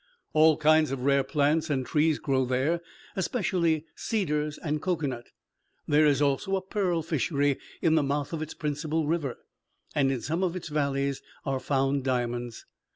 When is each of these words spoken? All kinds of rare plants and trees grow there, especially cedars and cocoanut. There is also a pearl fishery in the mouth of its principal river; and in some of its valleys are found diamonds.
All 0.33 0.57
kinds 0.57 0.89
of 0.89 1.03
rare 1.03 1.23
plants 1.23 1.69
and 1.69 1.85
trees 1.85 2.17
grow 2.17 2.43
there, 2.43 2.81
especially 3.15 3.85
cedars 3.93 4.57
and 4.57 4.81
cocoanut. 4.81 5.29
There 5.87 6.07
is 6.07 6.23
also 6.23 6.55
a 6.55 6.61
pearl 6.63 7.03
fishery 7.03 7.59
in 7.83 7.93
the 7.93 8.01
mouth 8.01 8.33
of 8.33 8.41
its 8.41 8.55
principal 8.55 9.05
river; 9.05 9.37
and 9.93 10.11
in 10.11 10.21
some 10.21 10.41
of 10.41 10.55
its 10.55 10.69
valleys 10.69 11.21
are 11.45 11.59
found 11.59 12.03
diamonds. 12.03 12.65